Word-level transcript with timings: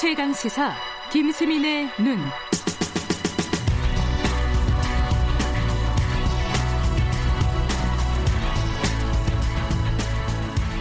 최강 0.00 0.32
시사 0.32 0.72
김수민의 1.12 1.88
눈. 1.98 2.18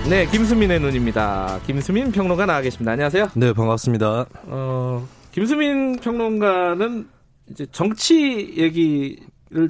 네, 0.07 0.28
김수민의 0.28 0.80
눈입니다. 0.82 1.60
김수민 1.66 2.11
평론가 2.11 2.46
나와 2.46 2.61
계십니다. 2.61 2.92
안녕하세요. 2.92 3.30
네, 3.34 3.54
반갑습니다. 3.54 4.28
어, 4.46 5.07
김수민 5.32 5.97
평론가는 5.97 7.07
이제 7.50 7.65
정치 7.71 8.54
얘기를 8.56 9.18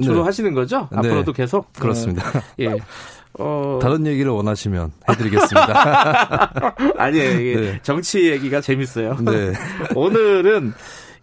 주로 0.04 0.16
네. 0.16 0.22
하시는 0.24 0.54
거죠? 0.54 0.90
네. 0.92 0.98
앞으로도 0.98 1.32
계속? 1.32 1.72
그렇습니다. 1.72 2.28
어, 2.28 2.42
예. 2.60 2.76
어, 3.38 3.80
다른 3.82 4.06
얘기를 4.08 4.32
원하시면 4.32 4.92
해드리겠습니다. 5.10 6.76
아니에요. 6.98 7.40
이게 7.40 7.56
네. 7.60 7.80
정치 7.84 8.30
얘기가 8.32 8.62
재밌어요. 8.62 9.18
네. 9.24 9.54
오늘은 9.96 10.74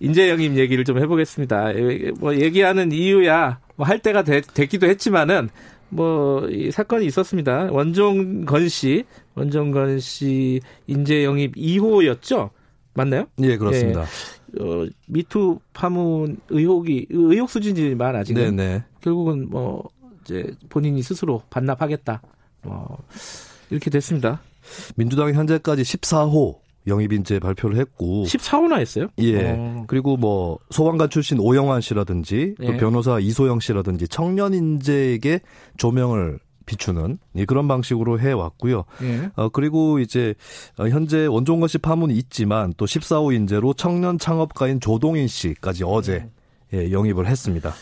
인재영입 0.00 0.56
얘기를 0.56 0.84
좀 0.84 0.98
해보겠습니다. 0.98 1.74
예, 1.76 2.10
뭐 2.18 2.34
얘기하는 2.34 2.92
이유야 2.92 3.58
뭐 3.76 3.86
할 3.86 3.98
때가 3.98 4.22
되, 4.22 4.40
됐기도 4.40 4.86
했지만은 4.86 5.48
뭐 5.88 6.46
이 6.50 6.70
사건이 6.70 7.06
있었습니다. 7.06 7.68
원종건 7.70 8.68
씨, 8.68 9.04
원종건 9.34 10.00
씨 10.00 10.60
인재 10.86 11.24
영입 11.24 11.54
2호였죠? 11.56 12.50
맞나요? 12.94 13.26
예, 13.42 13.56
그렇습니다. 13.56 14.02
어, 14.60 14.86
미투 15.08 15.58
파문 15.72 16.36
의혹이 16.48 17.06
의혹 17.10 17.50
수준이지만 17.50 18.14
아직은 18.16 18.56
네네. 18.56 18.84
결국은 19.00 19.48
뭐 19.50 19.82
이제 20.24 20.54
본인이 20.68 21.02
스스로 21.02 21.42
반납하겠다. 21.50 22.22
뭐 22.62 22.98
이렇게 23.70 23.90
됐습니다. 23.90 24.40
민주당이 24.96 25.34
현재까지 25.34 25.82
14호 25.82 26.58
영입인재 26.86 27.38
발표를 27.38 27.78
했고. 27.78 28.24
14호나 28.24 28.78
했어요? 28.78 29.08
예. 29.18 29.52
어. 29.56 29.84
그리고 29.86 30.16
뭐 30.16 30.58
소방관 30.70 31.10
출신 31.10 31.38
오영환 31.38 31.80
씨라든지 31.80 32.54
또 32.58 32.74
예. 32.74 32.76
변호사 32.76 33.18
이소영 33.18 33.60
씨라든지 33.60 34.08
청년 34.08 34.54
인재에게 34.54 35.40
조명을 35.76 36.38
비추는 36.66 37.18
예, 37.36 37.44
그런 37.44 37.68
방식으로 37.68 38.20
해 38.20 38.32
왔고요. 38.32 38.84
예. 39.02 39.30
어 39.36 39.48
그리고 39.50 39.98
이제 39.98 40.34
어, 40.78 40.88
현재 40.88 41.26
원종건 41.26 41.68
씨 41.68 41.78
파문이 41.78 42.14
있지만 42.14 42.72
또 42.76 42.86
14호 42.86 43.34
인재로 43.34 43.74
청년 43.74 44.18
창업가인 44.18 44.80
조동인 44.80 45.28
씨까지 45.28 45.84
어제 45.84 46.28
예, 46.72 46.90
영입을 46.90 47.26
했습니다. 47.26 47.74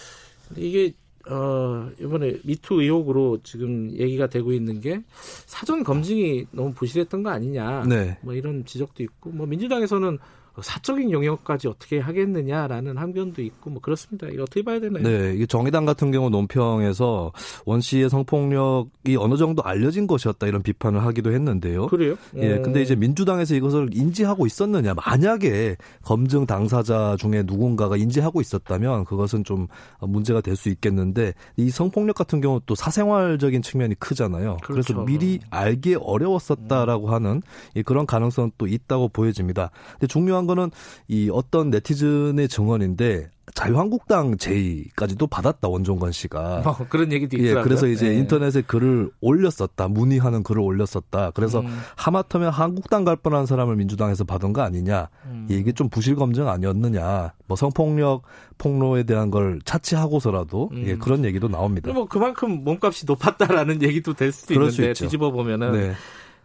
이게 0.56 0.92
어 1.28 1.90
이번에 2.00 2.38
미투 2.44 2.82
의혹으로 2.82 3.38
지금 3.42 3.90
얘기가 3.92 4.26
되고 4.28 4.52
있는 4.52 4.80
게 4.80 5.02
사전 5.46 5.84
검증이 5.84 6.46
너무 6.50 6.72
부실했던 6.72 7.22
거 7.22 7.30
아니냐. 7.30 7.84
네. 7.88 8.18
뭐 8.22 8.34
이런 8.34 8.64
지적도 8.64 9.02
있고 9.02 9.30
뭐 9.30 9.46
민주당에서는 9.46 10.18
사적인 10.60 11.10
영역까지 11.10 11.68
어떻게 11.68 11.98
하겠느냐라는 11.98 12.96
항변도 12.96 13.42
있고 13.42 13.70
뭐 13.70 13.80
그렇습니다. 13.80 14.28
이거 14.28 14.42
어떻게 14.44 14.62
봐야 14.62 14.80
되나요? 14.80 15.02
네, 15.02 15.34
이게 15.34 15.46
정의당 15.46 15.84
같은 15.84 16.10
경우 16.10 16.30
논평에서 16.30 17.32
원 17.66 17.80
씨의 17.80 18.08
성폭력이 18.10 19.16
어느 19.18 19.36
정도 19.36 19.62
알려진 19.62 20.06
것이었다 20.06 20.46
이런 20.46 20.62
비판을 20.62 21.02
하기도 21.04 21.32
했는데요. 21.32 21.88
그래요? 21.88 22.16
예, 22.36 22.54
어. 22.58 22.62
근데 22.62 22.82
이제 22.82 22.94
민주당에서 22.94 23.54
이것을 23.54 23.90
인지하고 23.92 24.46
있었느냐. 24.46 24.94
만약에 24.94 25.76
검증 26.02 26.46
당사자 26.46 27.16
중에 27.18 27.42
누군가가 27.44 27.96
인지하고 27.96 28.40
있었다면 28.40 29.04
그것은 29.04 29.44
좀 29.44 29.66
문제가 30.00 30.40
될 30.40 30.52
수 30.62 30.68
있겠는데 30.68 31.34
이 31.56 31.70
성폭력 31.70 32.14
같은 32.14 32.40
경우 32.40 32.60
또 32.66 32.74
사생활적인 32.74 33.62
측면이 33.62 33.94
크잖아요. 33.96 34.58
그래서 34.62 34.92
그렇죠. 34.94 35.04
미리 35.04 35.40
알기 35.50 35.96
어려웠었다라고 35.96 37.10
하는 37.10 37.42
이 37.74 37.82
그런 37.82 38.06
가능성 38.06 38.52
또 38.58 38.66
있다고 38.66 39.08
보여집니다. 39.08 39.70
근데 39.92 40.06
중요한 40.06 40.41
거는 40.46 40.70
이 41.08 41.30
어떤 41.32 41.70
네티즌의 41.70 42.48
증언인데 42.48 43.30
자유한국당 43.54 44.38
제의까지도 44.38 45.26
받았다 45.26 45.68
원종건 45.68 46.12
씨가. 46.12 46.62
뭐 46.64 46.86
그런 46.88 47.12
얘기도 47.12 47.36
예, 47.38 47.42
있더라고요. 47.42 47.64
그래서 47.64 47.86
이제 47.86 48.06
예. 48.06 48.14
인터넷에 48.14 48.62
글을 48.62 49.10
올렸었다. 49.20 49.88
문의하는 49.88 50.42
글을 50.42 50.62
올렸었다. 50.62 51.32
그래서 51.32 51.60
음. 51.60 51.66
하마터면 51.96 52.50
한국당 52.50 53.04
갈 53.04 53.16
뻔한 53.16 53.44
사람을 53.44 53.76
민주당에서 53.76 54.24
받은 54.24 54.52
거 54.52 54.62
아니냐. 54.62 55.08
음. 55.26 55.46
이게 55.50 55.72
좀 55.72 55.88
부실 55.88 56.14
검증 56.14 56.48
아니었느냐. 56.48 57.34
뭐 57.46 57.56
성폭력 57.56 58.22
폭로에 58.58 59.02
대한 59.02 59.30
걸 59.30 59.60
차치하고서라도 59.64 60.70
음. 60.72 60.84
예, 60.86 60.96
그런 60.96 61.24
얘기도 61.24 61.48
나옵니다. 61.48 61.92
뭐 61.92 62.06
그만큼 62.06 62.64
몸값이 62.64 63.04
높았다라는 63.06 63.82
얘기도 63.82 64.14
될 64.14 64.32
수도 64.32 64.54
있는데. 64.54 64.92
뒤집어 64.94 65.30
보면은 65.30 65.72
네. 65.72 65.92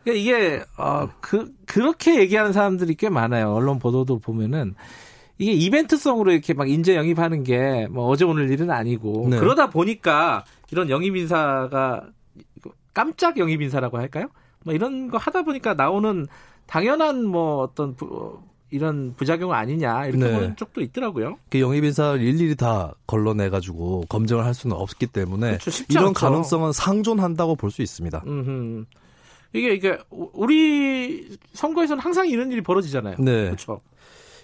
그러니까 0.07 0.13
이게 0.13 0.63
어 0.78 1.07
그 1.19 1.51
그렇게 1.66 2.19
얘기하는 2.19 2.53
사람들이 2.53 2.95
꽤 2.95 3.09
많아요. 3.09 3.53
언론 3.53 3.78
보도도 3.79 4.19
보면은 4.19 4.75
이게 5.38 5.51
이벤트성으로 5.51 6.31
이렇게 6.31 6.53
막 6.53 6.69
인재 6.69 6.95
영입하는 6.95 7.44
게 7.44 7.88
뭐 7.91 8.06
어제 8.07 8.23
오늘 8.25 8.50
일은 8.50 8.72
아니고 8.72 9.28
네. 9.29 9.38
그러다 9.40 9.69
보니까 9.69 10.45
이런 10.72 10.90
영입 10.90 11.16
인사가 11.16 12.03
깜짝 12.94 13.38
영입 13.38 13.62
인사라고 13.62 13.97
할까요? 13.97 14.28
뭐 14.63 14.73
이런 14.73 15.09
거 15.09 15.18
하다 15.18 15.44
보니까 15.44 15.73
나오는 15.73 16.25
당연한 16.66 17.25
뭐 17.25 17.62
어떤 17.63 17.95
부, 17.95 18.06
어, 18.06 18.44
이런 18.72 19.13
부작용 19.16 19.53
아니냐 19.53 20.07
이렇게 20.07 20.25
네. 20.25 20.34
보는 20.34 20.56
쪽도 20.56 20.81
있더라고요. 20.81 21.38
그 21.50 21.59
영입 21.59 21.84
인사를 21.84 22.22
일일이 22.22 22.56
다 22.56 22.94
걸러내 23.06 23.50
가지고 23.50 24.06
검증을 24.09 24.44
할 24.45 24.53
수는 24.53 24.75
없기 24.75 25.07
때문에 25.07 25.57
그렇죠. 25.59 25.84
이런 25.89 26.07
않죠. 26.07 26.13
가능성은 26.19 26.72
상존한다고 26.74 27.56
볼 27.56 27.72
수 27.72 27.81
있습니다. 27.81 28.24
음 28.28 28.85
이게 29.57 29.73
이게 29.73 29.97
우리 30.09 31.38
선거에서는 31.53 32.01
항상 32.01 32.28
이런 32.28 32.51
일이 32.51 32.62
벌어지잖아요. 32.62 33.18
네. 33.19 33.45
그렇죠. 33.45 33.81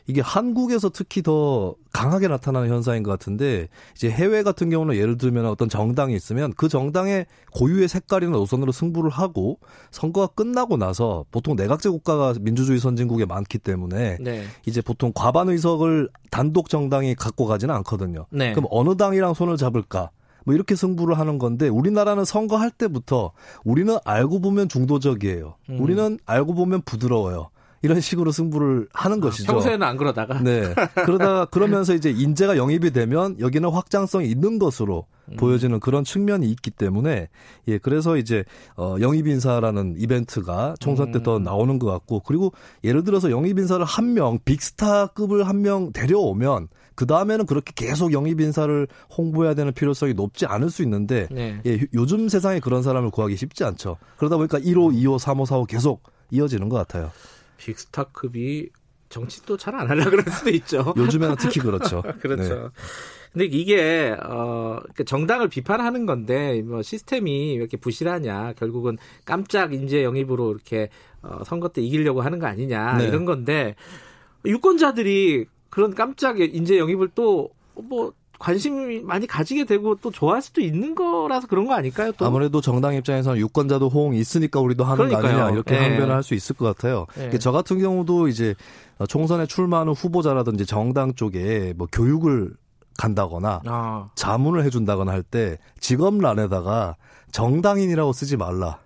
이게 0.05 0.19
한국에서 0.21 0.89
특히 0.89 1.21
더 1.21 1.75
강하게 1.93 2.27
나타나는 2.27 2.69
현상인 2.69 3.03
것 3.03 3.11
같은데 3.11 3.69
이제 3.95 4.09
해외 4.09 4.43
같은 4.43 4.69
경우는 4.69 4.95
예를 4.95 5.17
들면 5.17 5.45
어떤 5.45 5.69
정당이 5.69 6.13
있으면 6.13 6.51
그 6.57 6.67
정당의 6.67 7.25
고유의 7.53 7.87
색깔이나 7.87 8.31
노선으로 8.33 8.71
승부를 8.71 9.09
하고 9.09 9.59
선거가 9.91 10.27
끝나고 10.27 10.75
나서 10.77 11.23
보통 11.31 11.55
내각제 11.55 11.89
국가가 11.89 12.33
민주주의 12.39 12.79
선진국에 12.79 13.25
많기 13.25 13.57
때문에 13.57 14.17
네. 14.19 14.43
이제 14.65 14.81
보통 14.81 15.11
과반 15.15 15.49
의석을 15.49 16.09
단독 16.31 16.69
정당이 16.69 17.15
갖고 17.15 17.45
가지는 17.45 17.73
않거든요. 17.75 18.25
네. 18.29 18.51
그럼 18.51 18.67
어느 18.71 18.97
당이랑 18.97 19.33
손을 19.33 19.55
잡을까? 19.55 20.09
뭐 20.45 20.53
이렇게 20.53 20.75
승부를 20.75 21.17
하는 21.17 21.37
건데 21.37 21.67
우리나라는 21.67 22.25
선거할 22.25 22.71
때부터 22.71 23.31
우리는 23.63 23.97
알고 24.05 24.41
보면 24.41 24.69
중도적이에요. 24.69 25.55
음. 25.69 25.79
우리는 25.79 26.19
알고 26.25 26.53
보면 26.53 26.81
부드러워요. 26.83 27.49
이런 27.83 27.99
식으로 28.01 28.31
승부를 28.31 28.87
하는 28.93 29.19
것이죠. 29.19 29.51
아, 29.51 29.53
평소에는 29.53 29.85
안 29.85 29.97
그러다가 29.97 30.39
네. 30.41 30.73
그러다 31.05 31.45
그러면서 31.45 31.93
이제 31.93 32.09
인재가 32.09 32.57
영입이 32.57 32.91
되면 32.91 33.39
여기는 33.39 33.69
확장성이 33.69 34.27
있는 34.29 34.57
것으로 34.57 35.05
음. 35.31 35.35
보여지는 35.37 35.79
그런 35.79 36.03
측면이 36.03 36.49
있기 36.49 36.71
때문에 36.71 37.27
예 37.67 37.77
그래서 37.77 38.17
이제 38.17 38.43
어 38.77 38.95
영입 39.01 39.27
인사라는 39.27 39.95
이벤트가 39.97 40.75
총선 40.79 41.11
때 41.11 41.19
음. 41.19 41.23
더 41.23 41.39
나오는 41.39 41.77
것 41.77 41.87
같고 41.91 42.21
그리고 42.21 42.53
예를 42.83 43.03
들어서 43.03 43.29
영입 43.29 43.59
인사를 43.59 43.83
한 43.85 44.13
명 44.13 44.39
빅스타급을 44.45 45.47
한 45.47 45.61
명 45.61 45.91
데려오면 45.93 46.67
그 46.95 47.05
다음에는 47.07 47.45
그렇게 47.45 47.71
계속 47.75 48.13
영입 48.13 48.39
인사를 48.41 48.87
홍보해야 49.17 49.53
되는 49.55 49.71
필요성이 49.73 50.13
높지 50.13 50.45
않을 50.45 50.69
수 50.69 50.83
있는데 50.83 51.27
네. 51.31 51.59
예 51.65 51.79
요즘 51.93 52.29
세상에 52.29 52.59
그런 52.59 52.81
사람을 52.83 53.09
구하기 53.11 53.35
쉽지 53.35 53.63
않죠. 53.63 53.97
그러다 54.17 54.37
보니까 54.37 54.59
1호, 54.59 54.93
2호, 54.93 55.17
3호, 55.19 55.45
4호 55.45 55.67
계속 55.67 56.03
이어지는 56.31 56.69
것 56.69 56.77
같아요. 56.77 57.11
빅스타급이 57.63 58.69
정치 59.09 59.45
또잘안 59.45 59.89
하려 59.89 60.09
그럴 60.09 60.23
수도 60.25 60.49
있죠. 60.49 60.93
요즘에는 60.97 61.35
특히 61.37 61.59
그렇죠. 61.59 62.01
그렇죠. 62.19 62.55
네. 62.55 62.69
근데 63.31 63.45
이게 63.45 64.15
어 64.23 64.79
그러니까 64.79 65.03
정당을 65.05 65.49
비판하는 65.49 66.05
건데 66.05 66.61
뭐 66.61 66.81
시스템이 66.81 67.49
왜 67.49 67.53
이렇게 67.53 67.77
부실하냐 67.77 68.53
결국은 68.53 68.97
깜짝 69.25 69.73
인재 69.73 70.03
영입으로 70.03 70.51
이렇게 70.51 70.89
어 71.21 71.43
선거 71.43 71.69
때 71.69 71.81
이기려고 71.81 72.21
하는 72.21 72.39
거 72.39 72.47
아니냐 72.47 72.97
네. 72.97 73.07
이런 73.07 73.25
건데 73.25 73.75
유권자들이 74.45 75.45
그런 75.69 75.95
깜짝 75.95 76.39
인재 76.39 76.77
영입을 76.77 77.09
또 77.09 77.51
뭐 77.75 78.13
관심이 78.39 78.99
많이 79.01 79.25
가지게 79.27 79.63
되고 79.65 79.95
또 79.95 80.11
좋아할 80.11 80.41
수도 80.41 80.59
있는 80.61 80.95
거라서 80.95 81.47
그런 81.47 81.65
거 81.65 81.73
아닐까요? 81.73 82.11
또 82.17 82.25
아무래도 82.25 82.59
정당 82.61 82.93
입장에서는 82.95 83.37
유권자도 83.39 83.89
호응이 83.89 84.19
있으니까 84.19 84.59
우리도 84.59 84.83
하는 84.83 84.97
거 85.09 85.17
그러니까요. 85.17 85.37
아니냐 85.43 85.51
이렇게 85.53 85.75
예. 85.75 85.79
항변을 85.79 86.13
할 86.13 86.23
수 86.23 86.33
있을 86.33 86.55
것 86.55 86.65
같아요. 86.65 87.05
예. 87.19 87.37
저 87.37 87.51
같은 87.51 87.79
경우도 87.79 88.27
이제 88.27 88.55
총선에 89.07 89.45
출마하는 89.45 89.93
후보자라든지 89.93 90.65
정당 90.65 91.13
쪽에 91.15 91.73
뭐 91.77 91.87
교육을 91.91 92.53
간다거나 92.97 93.61
아, 93.65 94.09
자문을 94.15 94.63
해준다거나 94.65 95.11
할 95.11 95.23
때 95.23 95.57
직업란에다가 95.79 96.95
정당인이라고 97.31 98.13
쓰지 98.13 98.37
말라. 98.37 98.77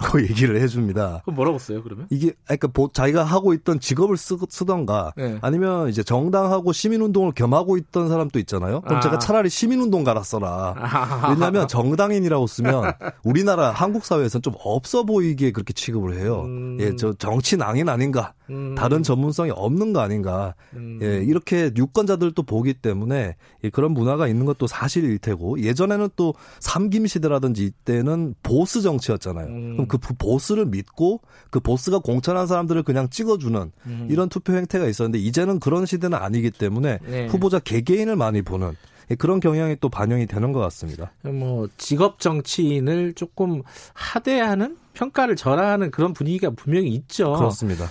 라고 0.00 0.20
얘기를 0.22 0.60
해줍니다. 0.60 1.20
그럼 1.24 1.36
뭐라고 1.36 1.58
써요 1.58 1.82
그러면? 1.82 2.06
이게 2.10 2.32
그러니까 2.44 2.68
보- 2.68 2.90
자기가 2.92 3.22
하고 3.22 3.52
있던 3.52 3.80
직업을 3.80 4.16
쓰, 4.16 4.36
쓰던가 4.48 5.12
네. 5.16 5.38
아니면 5.42 5.88
이제 5.88 6.02
정당하고 6.02 6.72
시민운동을 6.72 7.32
겸하고 7.32 7.76
있던 7.76 8.08
사람도 8.08 8.38
있잖아요. 8.40 8.80
그럼 8.80 8.96
아. 8.98 9.00
제가 9.00 9.18
차라리 9.18 9.50
시민운동가라 9.50 10.22
써라. 10.22 10.74
아, 10.78 11.28
왜냐하면 11.30 11.68
정당인이라고 11.68 12.46
쓰면 12.46 12.92
우리나라 13.24 13.70
한국 13.70 14.04
사회에서는 14.04 14.42
좀 14.42 14.54
없어 14.64 15.04
보이게 15.04 15.52
그렇게 15.52 15.72
취급을 15.72 16.18
해요. 16.18 16.42
음. 16.46 16.78
예, 16.80 16.96
저 16.96 17.12
정치 17.14 17.56
낭인 17.56 17.88
아닌가 17.88 18.32
음. 18.50 18.74
다른 18.74 19.02
전문성이 19.02 19.50
없는 19.50 19.92
거 19.92 20.00
아닌가. 20.00 20.54
음. 20.74 20.98
예, 21.02 21.22
이렇게 21.22 21.70
유권자들도 21.76 22.42
보기 22.42 22.74
때문에 22.74 23.36
예, 23.64 23.70
그런 23.70 23.92
문화가 23.92 24.28
있는 24.28 24.44
것도 24.44 24.66
사실일 24.66 25.18
테고 25.18 25.60
예전에는 25.60 26.08
또 26.16 26.34
삼김 26.58 27.06
시대라든지 27.06 27.64
이때는 27.64 28.34
보스 28.42 28.82
정치였잖아요. 28.82 29.46
음. 29.46 29.72
그럼 29.74 29.88
그 29.88 29.98
보스를 29.98 30.66
믿고 30.66 31.20
그 31.50 31.60
보스가 31.60 32.00
공천한 32.00 32.46
사람들을 32.46 32.82
그냥 32.82 33.08
찍어주는 33.08 33.72
음. 33.86 34.08
이런 34.10 34.28
투표 34.28 34.52
행태가 34.54 34.86
있었는데 34.86 35.18
이제는 35.18 35.60
그런 35.60 35.86
시대는 35.86 36.18
아니기 36.18 36.50
때문에 36.50 36.98
네. 37.06 37.26
후보자 37.28 37.58
개개인을 37.58 38.16
많이 38.16 38.42
보는 38.42 38.74
예, 39.10 39.14
그런 39.14 39.40
경향이 39.40 39.76
또 39.80 39.88
반영이 39.88 40.26
되는 40.26 40.52
것 40.52 40.60
같습니다. 40.60 41.12
뭐 41.22 41.68
직업 41.76 42.20
정치인을 42.20 43.14
조금 43.14 43.62
하대하는 43.92 44.76
평가를 44.94 45.36
절하하는 45.36 45.90
그런 45.90 46.12
분위기가 46.12 46.50
분명히 46.50 46.88
있죠. 46.88 47.32
그렇습니다. 47.32 47.88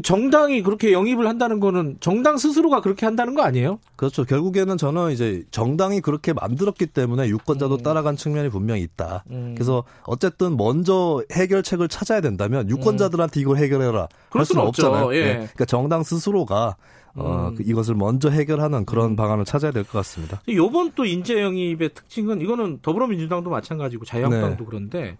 정당이 0.00 0.62
그렇게 0.62 0.92
영입을 0.92 1.26
한다는 1.26 1.60
거는 1.60 1.96
정당 2.00 2.36
스스로가 2.38 2.80
그렇게 2.80 3.06
한다는 3.06 3.34
거 3.34 3.42
아니에요? 3.42 3.78
그렇죠. 3.96 4.24
결국에는 4.24 4.76
저는 4.76 5.12
이제 5.12 5.44
정당이 5.50 6.00
그렇게 6.00 6.32
만들었기 6.32 6.86
때문에 6.86 7.28
유권자도 7.28 7.76
음. 7.76 7.82
따라간 7.82 8.16
측면이 8.16 8.48
분명히 8.50 8.82
있다. 8.82 9.24
음. 9.30 9.54
그래서 9.56 9.84
어쨌든 10.04 10.56
먼저 10.56 11.22
해결책을 11.32 11.88
찾아야 11.88 12.20
된다면 12.20 12.68
유권자들한테 12.70 13.40
이걸 13.40 13.56
해결해라 13.58 14.08
할 14.30 14.44
수는. 14.44 14.62
없잖아요. 14.62 15.14
예. 15.14 15.20
네. 15.24 15.32
그러니까 15.34 15.64
정당 15.64 16.02
스스로가 16.02 16.76
어, 17.14 17.48
음. 17.50 17.56
이것을 17.64 17.94
먼저 17.94 18.28
해결하는 18.28 18.84
그런 18.84 19.12
음. 19.12 19.16
방안을 19.16 19.44
찾아야 19.46 19.72
될 19.72 19.84
것 19.84 19.92
같습니다. 19.92 20.42
요번 20.48 20.92
또 20.94 21.04
인재 21.06 21.40
영입의 21.40 21.94
특징은 21.94 22.40
이거는 22.42 22.80
더불어민주당도 22.82 23.48
마찬가지고 23.48 24.04
자유한국당도 24.04 24.56
네. 24.58 24.64
그런데 24.68 25.16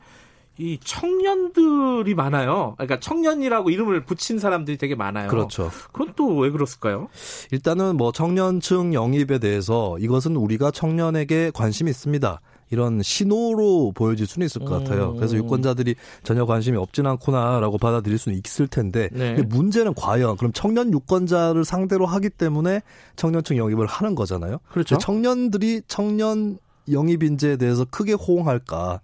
이 0.59 0.79
청년들이 0.83 2.15
많아요. 2.15 2.75
그러니까 2.77 2.99
청년이라고 3.01 3.71
이름을 3.71 4.05
붙인 4.05 4.39
사람들이 4.39 4.79
되게 4.79 4.95
많아요. 4.95 5.29
그렇죠. 5.29 5.71
그건 5.93 6.13
또 6.15 6.37
왜 6.37 6.51
그렇을까요? 6.51 7.09
일단은 7.51 7.97
뭐 7.97 8.13
청년층 8.13 8.93
영입에 8.95 9.39
대해서 9.39 9.97
이것은 9.99 10.37
우리가 10.37 10.71
청년에게 10.71 11.51
관심이 11.55 11.91
있습니다. 11.91 12.41
이런 12.71 13.01
신호로 13.01 13.93
보여질 13.95 14.27
수는 14.27 14.45
있을 14.47 14.65
것 14.65 14.71
같아요. 14.71 15.11
음. 15.13 15.17
그래서 15.17 15.37
유권자들이 15.37 15.95
전혀 16.25 16.45
관심이 16.45 16.77
없진 16.77 17.07
않구나라고 17.07 17.79
받아들일 17.79 18.19
수는 18.19 18.41
있을 18.45 18.67
텐데 18.67 19.09
네. 19.13 19.41
문제는 19.41 19.95
과연 19.95 20.37
그럼 20.37 20.53
청년 20.53 20.93
유권자를 20.93 21.65
상대로 21.65 22.07
하기 22.07 22.29
때문에 22.31 22.83
청년층 23.15 23.57
영입을 23.57 23.87
하는 23.87 24.15
거잖아요. 24.17 24.59
그렇죠. 24.69 24.99
청년들이 24.99 25.83
청년 25.87 26.59
영입 26.91 27.23
인재에 27.23 27.57
대해서 27.57 27.85
크게 27.89 28.15
호응할까? 28.15 29.01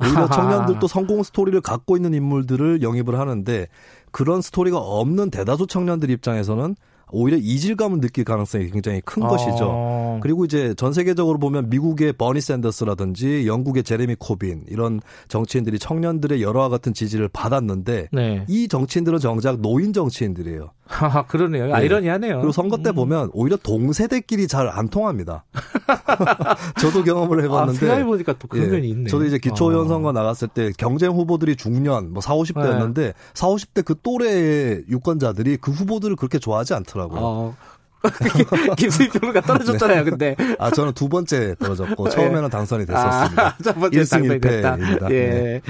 오히려 0.00 0.28
청년들도 0.30 0.86
성공 0.86 1.22
스토리를 1.22 1.60
갖고 1.60 1.96
있는 1.96 2.14
인물들을 2.14 2.82
영입을 2.82 3.18
하는데 3.18 3.68
그런 4.10 4.42
스토리가 4.42 4.78
없는 4.78 5.30
대다수 5.30 5.66
청년들 5.66 6.10
입장에서는 6.10 6.74
오히려 7.12 7.36
이질감을 7.38 8.00
느낄 8.00 8.24
가능성이 8.24 8.70
굉장히 8.70 9.00
큰 9.04 9.22
아. 9.24 9.28
것이죠. 9.28 10.20
그리고 10.22 10.44
이제 10.44 10.74
전 10.74 10.92
세계적으로 10.92 11.38
보면 11.38 11.70
미국의 11.70 12.12
버니 12.14 12.40
샌더스라든지 12.40 13.46
영국의 13.46 13.82
제레미 13.82 14.14
코빈 14.18 14.64
이런 14.68 15.00
정치인들이 15.28 15.78
청년들의 15.78 16.42
여러와 16.42 16.68
같은 16.68 16.94
지지를 16.94 17.28
받았는데 17.28 18.08
네. 18.12 18.44
이 18.48 18.68
정치인들은 18.68 19.18
정작 19.18 19.60
노인 19.60 19.92
정치인들이에요. 19.92 20.70
아, 20.98 21.22
그러네요. 21.22 21.66
네. 21.66 21.72
아이러니하네요. 21.72 22.36
그리고 22.38 22.52
선거 22.52 22.78
때 22.78 22.90
음. 22.90 22.94
보면 22.94 23.30
오히려 23.32 23.56
동세대끼리 23.56 24.48
잘 24.48 24.70
안 24.70 24.88
통합니다. 24.88 25.44
저도 26.80 27.02
경험을 27.02 27.42
해봤는데. 27.44 27.90
아, 27.90 28.04
보니까 28.04 28.34
또 28.38 28.46
그런 28.46 28.66
예, 28.66 28.70
면이 28.70 28.88
있네. 28.88 29.10
저도 29.10 29.24
이제 29.24 29.38
기초의원 29.38 29.88
선거 29.88 30.10
아. 30.10 30.12
나갔을 30.12 30.48
때 30.48 30.72
경쟁 30.76 31.12
후보들이 31.12 31.56
중년, 31.56 32.12
뭐 32.12 32.20
4, 32.20 32.34
50대였는데 32.34 32.94
네. 32.94 33.12
4, 33.34 33.48
50대 33.48 33.84
그 33.84 33.94
또래의 34.02 34.84
유권자들이 34.88 35.56
그 35.58 35.70
후보들을 35.72 36.16
그렇게 36.16 36.38
좋아하지 36.38 36.74
않더라고요. 36.74 37.20
어. 37.20 37.56
김수희 38.78 39.08
평론가 39.10 39.42
떨어졌잖아요, 39.42 40.04
근데. 40.04 40.34
아, 40.58 40.70
저는 40.70 40.92
두 40.94 41.08
번째 41.08 41.54
떨어졌고, 41.58 42.08
처음에는 42.08 42.48
당선이 42.48 42.86
됐었습니다. 42.86 43.46
아, 43.46 43.54
첫 43.62 43.78
번째 43.78 44.00
1승 44.00 44.40
1패입니다. 44.40 45.10
예. 45.10 45.28
네. 45.28 45.60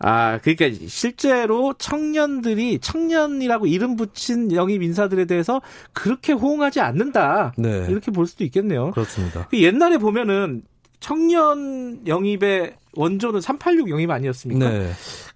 아, 0.00 0.38
그러니까 0.38 0.86
실제로 0.88 1.74
청년들이 1.74 2.78
청년이라고 2.80 3.66
이름 3.66 3.96
붙인 3.96 4.50
영입 4.52 4.82
인사들에 4.82 5.26
대해서 5.26 5.60
그렇게 5.92 6.32
호응하지 6.32 6.80
않는다. 6.80 7.52
네. 7.58 7.86
이렇게 7.88 8.10
볼 8.10 8.26
수도 8.26 8.42
있겠네요. 8.44 8.92
그렇습니다. 8.92 9.46
그 9.50 9.62
옛날에 9.62 9.98
보면은 9.98 10.62
청년 11.00 12.06
영입의 12.06 12.74
원조는 12.94 13.40
386 13.40 13.90
영입 13.90 14.10
아니었습니까? 14.10 14.70
네. 14.70 14.90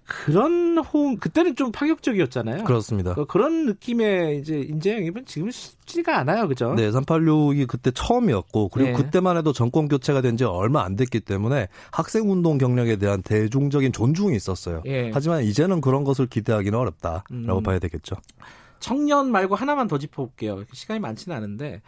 그런 0.05 0.77
호응 0.77 1.17
그때는 1.17 1.55
좀 1.55 1.71
파격적이었잖아요. 1.71 2.63
그렇습니다. 2.65 3.15
그, 3.15 3.25
그런 3.25 3.65
느낌의 3.65 4.39
이제 4.39 4.59
인재 4.59 4.93
영입은 4.93 5.25
지금 5.25 5.49
쉽지가 5.49 6.17
않아요, 6.19 6.47
그죠? 6.47 6.73
네, 6.75 6.91
386이 6.91 7.67
그때 7.67 7.89
처음이었고 7.91 8.69
그리고 8.69 8.89
네. 8.89 8.93
그때만 8.95 9.35
해도 9.37 9.51
정권 9.51 9.87
교체가 9.87 10.21
된 10.21 10.35
지 10.35 10.43
얼마 10.43 10.83
안 10.83 10.95
됐기 10.97 11.21
때문에 11.21 11.69
학생 11.91 12.29
운동 12.29 12.57
경력에 12.57 12.97
대한 12.97 13.21
대중적인 13.23 13.93
존중이 13.93 14.35
있었어요. 14.35 14.81
네. 14.83 15.11
하지만 15.13 15.43
이제는 15.43 15.79
그런 15.81 16.03
것을 16.03 16.27
기대하기는 16.27 16.77
어렵다라고 16.77 17.23
음. 17.31 17.63
봐야 17.63 17.79
되겠죠. 17.79 18.15
청년 18.81 19.31
말고 19.31 19.55
하나만 19.55 19.87
더 19.87 19.97
짚어볼게요. 19.97 20.63
시간이 20.73 20.99
많지는 20.99 21.35
않은데 21.37 21.75
이 21.75 21.79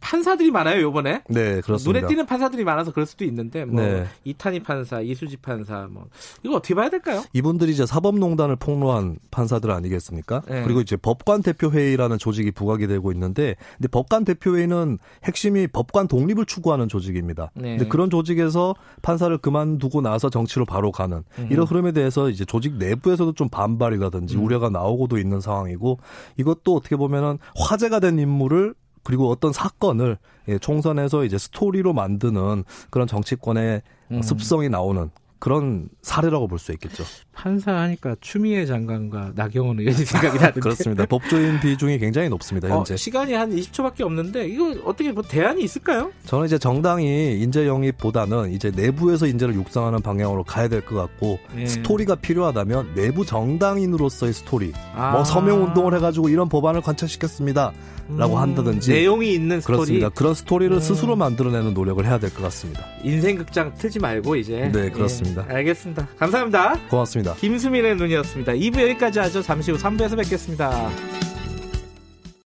판사들이 0.00 0.50
많아요 0.50 0.82
요번에. 0.82 1.22
네 1.28 1.60
그렇습니다. 1.60 2.00
눈에 2.00 2.08
띄는 2.08 2.26
판사들이 2.26 2.64
많아서 2.64 2.92
그럴 2.92 3.06
수도 3.06 3.24
있는데 3.24 3.64
뭐 3.64 3.82
네. 3.82 4.06
이탄희 4.24 4.62
판사, 4.62 5.00
이수지 5.00 5.38
판사 5.38 5.88
뭐 5.90 6.06
이거 6.42 6.56
어떻게 6.56 6.74
봐야 6.74 6.90
될까요? 6.90 7.22
이분들이 7.32 7.72
이제 7.72 7.86
사법농단을 7.86 8.56
폭로한 8.56 9.18
판사들 9.30 9.70
아니겠습니까? 9.70 10.42
네. 10.48 10.62
그리고 10.64 10.80
이제 10.80 10.96
법관 10.96 11.42
대표회의라는 11.42 12.18
조직이 12.18 12.50
부각이 12.50 12.86
되고 12.86 13.12
있는데, 13.12 13.56
근데 13.76 13.88
법관 13.88 14.24
대표회의는 14.24 14.98
핵심이 15.24 15.66
법관 15.66 16.08
독립을 16.08 16.46
추구하는 16.46 16.88
조직입니다. 16.88 17.50
네. 17.54 17.76
근데 17.76 17.88
그런 17.88 18.10
조직에서 18.10 18.74
판사를 19.02 19.36
그만두고 19.38 20.00
나서 20.00 20.30
정치로 20.30 20.64
바로 20.64 20.92
가는 20.92 21.24
음. 21.38 21.48
이런 21.50 21.66
흐름에 21.66 21.92
대해서 21.92 22.28
이제 22.28 22.44
조직 22.44 22.76
내부에서도 22.76 23.32
좀 23.32 23.48
반발이라든지 23.48 24.36
음. 24.36 24.44
우려가 24.44 24.68
나오고도 24.68 25.18
있는 25.18 25.40
상황이고 25.40 25.98
이것도 26.36 26.74
어떻게 26.74 26.96
보면은 26.96 27.38
화제가 27.56 28.00
된 28.00 28.18
인물을 28.18 28.74
그리고 29.04 29.30
어떤 29.30 29.52
사건을 29.52 30.18
예, 30.48 30.58
총선에서 30.58 31.24
이제 31.24 31.38
스토리로 31.38 31.92
만드는 31.92 32.64
그런 32.90 33.06
정치권의 33.06 33.82
음. 34.10 34.22
습성이 34.22 34.68
나오는 34.68 35.10
그런 35.38 35.88
사례라고 36.02 36.48
볼 36.48 36.58
수 36.58 36.72
있겠죠. 36.72 37.04
판사하니까 37.32 38.16
추미애 38.20 38.64
장관과 38.64 39.32
나경원 39.34 39.78
의원이 39.80 39.96
생각이 40.06 40.38
나는데 40.38 40.60
그렇습니다. 40.60 41.04
법조인 41.06 41.60
비중이 41.60 41.98
굉장히 41.98 42.28
높습니다. 42.28 42.68
어, 42.72 42.78
현재 42.78 42.94
어, 42.94 42.96
시간이 42.96 43.34
한 43.34 43.50
20초밖에 43.54 44.02
없는데 44.02 44.46
이거 44.48 44.70
어떻게 44.84 45.12
뭐 45.12 45.22
대안이 45.22 45.62
있을까요? 45.62 46.10
저는 46.26 46.46
이제 46.46 46.56
정당이 46.58 47.38
인재 47.42 47.66
영입보다는 47.66 48.52
이제 48.52 48.70
내부에서 48.74 49.26
인재를 49.26 49.54
육성하는 49.56 50.00
방향으로 50.00 50.44
가야 50.44 50.68
될 50.68 50.80
것 50.84 50.94
같고 50.96 51.38
예. 51.58 51.66
스토리가 51.66 52.14
필요하다면 52.16 52.94
내부 52.94 53.24
정당인으로서의 53.26 54.32
스토리, 54.32 54.72
아. 54.94 55.12
뭐 55.12 55.24
서명 55.24 55.64
운동을 55.64 55.94
해가지고 55.96 56.28
이런 56.28 56.48
법안을 56.48 56.80
관철시켰습니다. 56.82 57.72
라고 58.18 58.34
음, 58.34 58.38
한다든지 58.38 58.90
내용이 58.92 59.32
있는 59.32 59.62
스토리 59.62 59.76
그렇습니다. 59.76 60.08
그런 60.10 60.34
스토리를 60.34 60.76
음. 60.76 60.80
스스로 60.80 61.16
만들어내는 61.16 61.72
노력을 61.72 62.04
해야 62.04 62.18
될 62.18 62.28
것 62.34 62.42
같습니다. 62.42 62.84
인생 63.02 63.38
극장 63.38 63.72
틀지 63.78 63.98
말고 63.98 64.36
이제 64.36 64.70
네 64.74 64.90
그렇습니다. 64.90 65.33
예, 65.33 65.33
알겠습니다. 65.42 66.08
감사합니다. 66.18 66.74
고맙습니다. 66.88 67.34
김수민의 67.34 67.96
눈이었습니다. 67.96 68.52
2부 68.52 68.80
여기까지 68.82 69.18
하죠. 69.18 69.42
잠시 69.42 69.70
후 69.72 69.78
3부에서 69.78 70.16
뵙겠습니다. 70.16 70.90